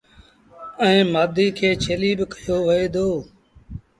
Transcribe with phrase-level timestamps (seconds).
[0.83, 3.07] ائيٚݩ مآڌي کي ڇيليٚ ڪهيو وهي دو۔